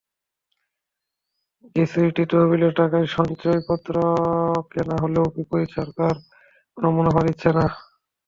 Gratuity 1.67 2.23
তহবিলের 2.31 2.73
টাকায় 2.79 3.07
সঞ্চয়পত্র 3.15 3.93
কেনা 4.71 4.95
হলেও 5.03 5.25
বিপরীতে 5.35 5.73
সরকার 5.77 6.13
কোনো 6.77 6.87
মুনাফা 6.95 7.21
দিচ্ছে 7.27 7.49
না। 7.51 7.65